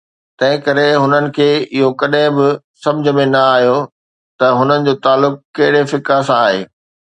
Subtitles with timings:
[0.41, 2.47] تنهن ڪري هنن کي اهو ڪڏهن به
[2.85, 3.77] سمجهه ۾ نه آيو
[4.39, 6.61] ته هنن جو تعلق ڪهڙي فقه سان آهي.